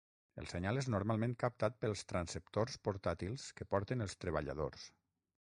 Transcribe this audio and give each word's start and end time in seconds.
El 0.43 0.47
senyal 0.53 0.79
és 0.81 0.87
normalment 0.93 1.35
captat 1.43 1.77
pels 1.85 2.03
transceptors 2.13 2.79
portàtils 2.89 3.47
que 3.61 3.71
porten 3.75 4.07
els 4.07 4.21
treballadors. 4.27 4.91